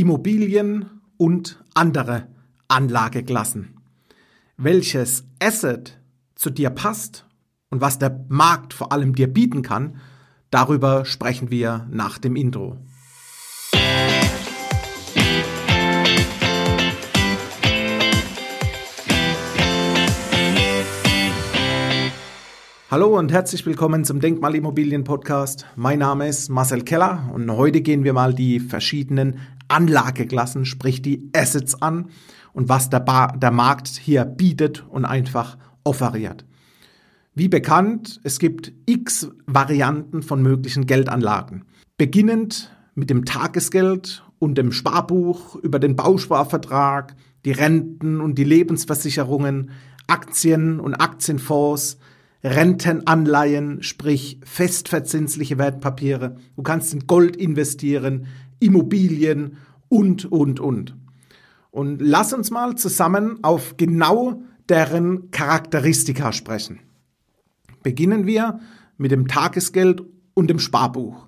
[0.00, 2.26] Immobilien und andere
[2.68, 3.76] Anlageklassen.
[4.56, 6.00] Welches Asset
[6.34, 7.26] zu dir passt
[7.68, 10.00] und was der Markt vor allem dir bieten kann,
[10.50, 12.78] darüber sprechen wir nach dem Intro.
[22.90, 25.64] Hallo und herzlich willkommen zum Denkmalimmobilien Podcast.
[25.76, 29.38] Mein Name ist Marcel Keller und heute gehen wir mal die verschiedenen
[29.68, 32.08] Anlageklassen, sprich die Assets an
[32.52, 36.44] und was der, Bar, der Markt hier bietet und einfach offeriert.
[37.32, 41.66] Wie bekannt, es gibt x Varianten von möglichen Geldanlagen.
[41.96, 47.14] Beginnend mit dem Tagesgeld und dem Sparbuch über den Bausparvertrag,
[47.44, 49.70] die Renten und die Lebensversicherungen,
[50.08, 51.96] Aktien und Aktienfonds,
[52.42, 56.36] Rentenanleihen, sprich festverzinsliche Wertpapiere.
[56.56, 58.26] Du kannst in Gold investieren,
[58.60, 59.58] Immobilien
[59.88, 60.96] und, und, und.
[61.70, 66.80] Und lass uns mal zusammen auf genau deren Charakteristika sprechen.
[67.82, 68.60] Beginnen wir
[68.96, 70.02] mit dem Tagesgeld
[70.34, 71.26] und dem Sparbuch.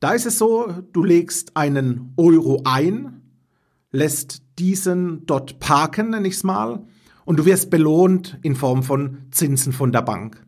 [0.00, 3.22] Da ist es so, du legst einen Euro ein,
[3.92, 6.84] lässt diesen dort parken, nenne ich es mal,
[7.26, 10.42] und du wirst belohnt in Form von Zinsen von der Bank.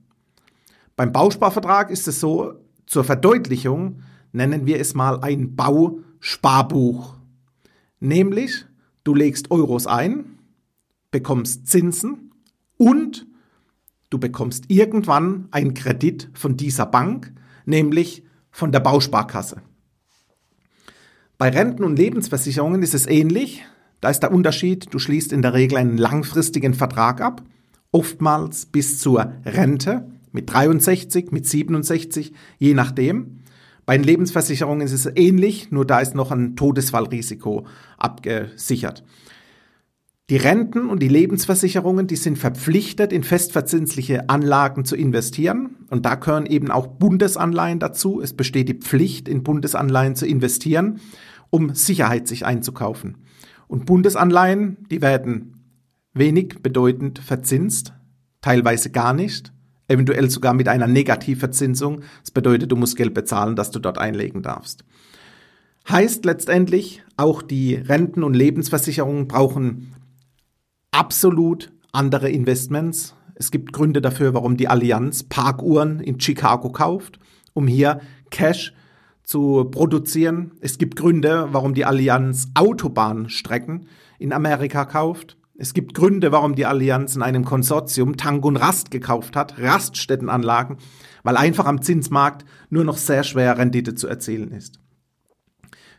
[0.97, 2.55] Beim Bausparvertrag ist es so,
[2.87, 4.01] zur Verdeutlichung
[4.33, 7.17] nennen wir es mal ein Bausparbuch.
[8.01, 8.65] Nämlich,
[9.05, 10.39] du legst Euros ein,
[11.11, 12.33] bekommst Zinsen
[12.77, 13.27] und
[14.09, 17.35] du bekommst irgendwann einen Kredit von dieser Bank,
[17.67, 19.63] nämlich von der Bausparkasse.
[21.39, 23.65] Bei Renten und Lebensversicherungen ist es ähnlich.
[24.01, 27.43] Da ist der Unterschied, du schließt in der Regel einen langfristigen Vertrag ab,
[27.91, 33.41] oftmals bis zur Rente, mit 63, mit 67, je nachdem.
[33.87, 39.03] Bei den Lebensversicherungen ist es ähnlich, nur da ist noch ein Todesfallrisiko abgesichert.
[40.31, 45.77] Die Renten und die Lebensversicherungen, die sind verpflichtet, in festverzinsliche Anlagen zu investieren.
[45.89, 48.21] Und da gehören eben auch Bundesanleihen dazu.
[48.21, 51.01] Es besteht die Pflicht, in Bundesanleihen zu investieren,
[51.49, 53.17] um Sicherheit sich einzukaufen.
[53.69, 55.55] Und Bundesanleihen, die werden
[56.15, 57.93] wenig bedeutend verzinst,
[58.41, 59.53] teilweise gar nicht,
[59.89, 62.03] eventuell sogar mit einer Negativverzinsung.
[62.23, 64.85] Das bedeutet, du musst Geld bezahlen, dass du dort einlegen darfst.
[65.89, 69.95] Heißt letztendlich, auch die Renten- und Lebensversicherungen brauchen
[70.91, 73.15] absolut andere Investments.
[73.35, 77.19] Es gibt Gründe dafür, warum die Allianz Parkuhren in Chicago kauft,
[77.55, 78.01] um hier
[78.31, 78.75] Cash
[79.29, 80.53] zu produzieren.
[80.63, 83.87] Es gibt Gründe, warum die Allianz Autobahnstrecken
[84.19, 85.37] in Amerika kauft.
[85.59, 90.79] Es gibt Gründe, warum die Allianz in einem Konsortium Tank und Rast gekauft hat, Raststättenanlagen,
[91.25, 94.81] weil einfach am Zinsmarkt nur noch sehr schwer Rendite zu erzielen ist.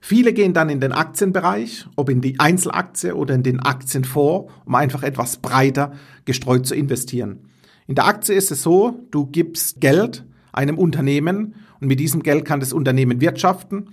[0.01, 4.73] Viele gehen dann in den Aktienbereich, ob in die Einzelaktie oder in den Aktienfonds, um
[4.73, 5.91] einfach etwas breiter
[6.25, 7.47] gestreut zu investieren.
[7.85, 12.45] In der Aktie ist es so, du gibst Geld einem Unternehmen und mit diesem Geld
[12.45, 13.87] kann das Unternehmen wirtschaften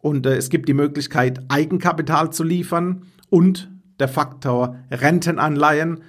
[0.00, 6.00] und äh, es gibt die Möglichkeit, Eigenkapital zu liefern und der Faktor Rentenanleihen.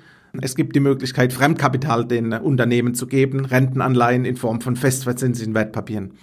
[0.42, 6.14] Es gibt die Möglichkeit, Fremdkapital den Unternehmen zu geben, Rentenanleihen in Form von festverzinslichen Wertpapieren.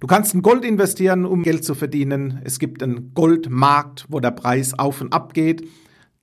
[0.00, 2.40] Du kannst in Gold investieren, um Geld zu verdienen.
[2.42, 5.68] Es gibt einen Goldmarkt, wo der Preis auf und ab geht.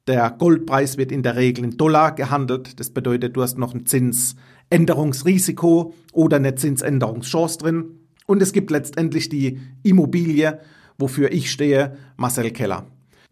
[0.08, 2.82] Der Goldpreis wird in der Regel in Dollar gehandelt.
[2.82, 8.01] Das bedeutet, du hast noch ein Zinsänderungsrisiko oder eine Zinsänderungschance drin.
[8.28, 10.60] Und es gibt letztendlich die Immobilie,
[10.98, 12.88] wofür ich stehe, Marcel Keller.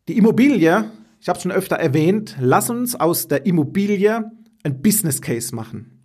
[0.07, 0.85] Die Immobilie,
[1.22, 4.31] ich habe es schon öfter erwähnt, lass uns aus der Immobilie
[4.63, 6.00] ein Business Case machen.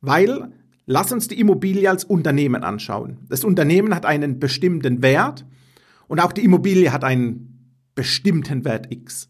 [0.00, 0.52] Weil,
[0.84, 3.18] lass uns die Immobilie als Unternehmen anschauen.
[3.28, 5.44] Das Unternehmen hat einen bestimmten Wert
[6.08, 9.28] und auch die Immobilie hat einen bestimmten Wert X.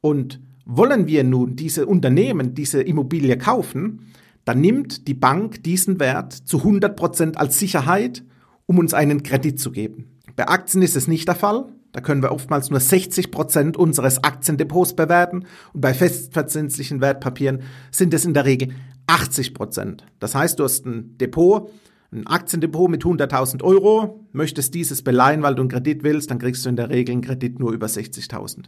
[0.00, 4.12] Und wollen wir nun diese Unternehmen, diese Immobilie kaufen,
[4.48, 8.24] dann nimmt die Bank diesen Wert zu 100 Prozent als Sicherheit
[8.68, 10.18] um uns einen Kredit zu geben.
[10.36, 11.64] Bei Aktien ist es nicht der Fall.
[11.92, 18.12] Da können wir oftmals nur 60 Prozent unseres Aktiendepots bewerten und bei festverzinslichen Wertpapieren sind
[18.12, 18.74] es in der Regel
[19.06, 20.04] 80 Prozent.
[20.20, 21.70] Das heißt, du hast ein Depot,
[22.12, 26.64] ein Aktiendepot mit 100.000 Euro, möchtest dieses beleihen, weil du einen Kredit willst, dann kriegst
[26.66, 28.64] du in der Regel einen Kredit nur über 60.000.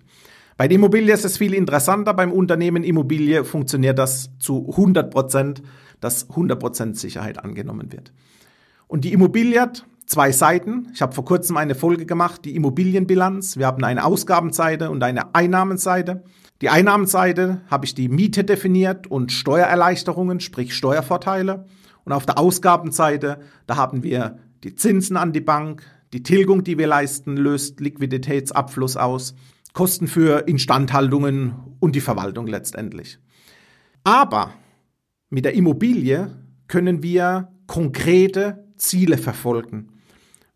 [0.60, 2.12] Bei der Immobilie ist es viel interessanter.
[2.12, 5.62] Beim Unternehmen Immobilie funktioniert das zu 100 Prozent,
[6.00, 8.12] dass 100 Prozent Sicherheit angenommen wird.
[8.86, 10.88] Und die Immobilie hat zwei Seiten.
[10.92, 13.56] Ich habe vor kurzem eine Folge gemacht, die Immobilienbilanz.
[13.56, 16.24] Wir haben eine Ausgabenseite und eine Einnahmenseite.
[16.60, 21.64] Die Einnahmenseite habe ich die Miete definiert und Steuererleichterungen, sprich Steuervorteile.
[22.04, 26.76] Und auf der Ausgabenseite, da haben wir die Zinsen an die Bank, Die Tilgung, die
[26.76, 29.34] wir leisten, löst Liquiditätsabfluss aus,
[29.72, 33.18] Kosten für Instandhaltungen und die Verwaltung letztendlich.
[34.04, 34.52] Aber
[35.28, 36.36] mit der Immobilie
[36.66, 39.88] können wir konkrete Ziele verfolgen.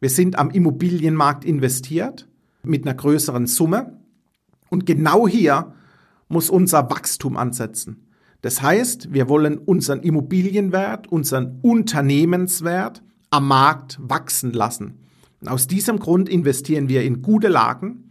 [0.01, 2.29] Wir sind am Immobilienmarkt investiert
[2.63, 4.01] mit einer größeren Summe
[4.69, 5.75] und genau hier
[6.29, 8.09] muss unser Wachstum ansetzen.
[8.43, 14.99] Das heißt, wir wollen unseren Immobilienwert, unseren Unternehmenswert am Markt wachsen lassen.
[15.41, 18.04] Und aus diesem Grund investieren wir in gute Lagen,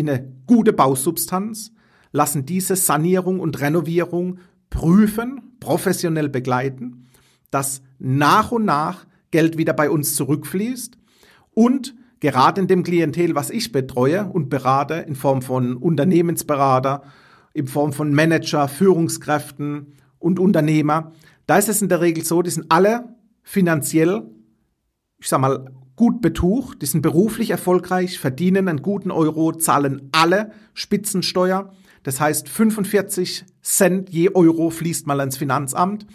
[0.00, 1.72] in eine gute Bausubstanz,
[2.12, 4.38] lassen diese Sanierung und Renovierung
[4.68, 7.08] prüfen, professionell begleiten,
[7.50, 10.98] dass nach und nach Geld wieder bei uns zurückfließt
[11.52, 17.02] und gerade in dem Klientel, was ich betreue und berate, in Form von Unternehmensberater,
[17.52, 21.12] in Form von Manager, Führungskräften und Unternehmer,
[21.46, 24.22] da ist es in der Regel so, die sind alle finanziell,
[25.18, 30.52] ich sag mal, gut betucht, die sind beruflich erfolgreich, verdienen einen guten Euro, zahlen alle
[30.72, 31.74] Spitzensteuer.
[32.04, 36.06] Das heißt, 45 Cent je Euro fließt mal ans Finanzamt.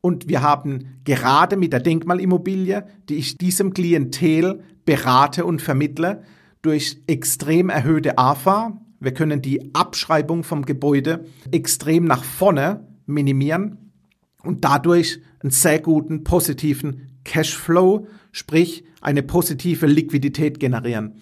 [0.00, 6.22] Und wir haben gerade mit der Denkmalimmobilie, die ich diesem Klientel berate und vermittle,
[6.62, 13.92] durch extrem erhöhte AFA, wir können die Abschreibung vom Gebäude extrem nach vorne minimieren
[14.42, 21.20] und dadurch einen sehr guten positiven Cashflow, sprich eine positive Liquidität generieren.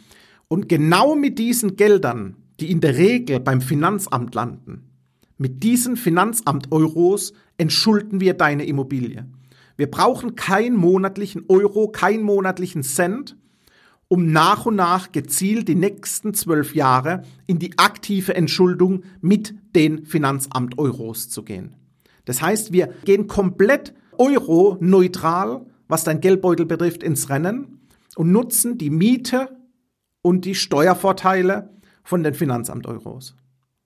[0.49, 4.85] Und genau mit diesen Geldern, die in der Regel beim Finanzamt landen,
[5.37, 9.27] mit diesen Finanzamt-Euros entschulden wir deine Immobilie.
[9.77, 13.37] Wir brauchen keinen monatlichen Euro, keinen monatlichen Cent,
[14.09, 20.07] um nach und nach gezielt die nächsten zwölf Jahre in die aktive Entschuldung mit den
[20.07, 21.75] Finanzamt-Euros zu gehen.
[22.25, 27.81] Das heißt, wir gehen komplett euro-neutral, was dein Geldbeutel betrifft, ins Rennen
[28.17, 29.57] und nutzen die Miete
[30.23, 31.71] und die Steuervorteile
[32.03, 33.37] von den Finanzamt-Euros.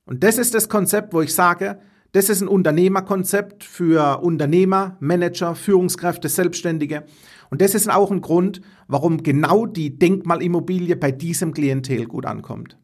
[0.07, 1.81] Und das ist das Konzept, wo ich sage,
[2.13, 7.05] das ist ein Unternehmerkonzept für Unternehmer, Manager, Führungskräfte, Selbstständige.
[7.51, 12.77] Und das ist auch ein Grund, warum genau die Denkmalimmobilie bei diesem Klientel gut ankommt.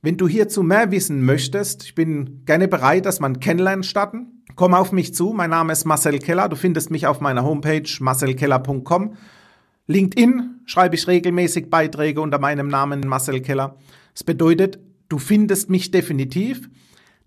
[0.00, 4.44] Wenn du hierzu mehr wissen möchtest, ich bin gerne bereit, dass man Kennenlernen starten.
[4.54, 5.32] Komm auf mich zu.
[5.32, 6.48] Mein Name ist Marcel Keller.
[6.48, 9.16] Du findest mich auf meiner Homepage marcelkeller.com.
[9.88, 13.76] LinkedIn schreibe ich regelmäßig Beiträge unter meinem Namen Marcel Keller.
[14.14, 14.78] Das bedeutet,
[15.08, 16.70] du findest mich definitiv.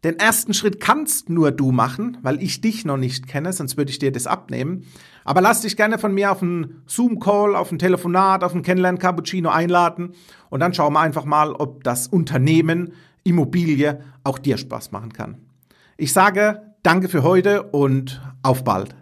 [0.03, 3.91] Den ersten Schritt kannst nur du machen, weil ich dich noch nicht kenne, sonst würde
[3.91, 4.85] ich dir das abnehmen.
[5.23, 9.49] Aber lass dich gerne von mir auf einen Zoom-Call, auf ein Telefonat, auf ein Kennenlern-Cappuccino
[9.49, 10.13] einladen
[10.49, 12.93] und dann schauen wir einfach mal, ob das Unternehmen
[13.23, 15.37] Immobilie auch dir Spaß machen kann.
[15.97, 18.95] Ich sage danke für heute und auf bald.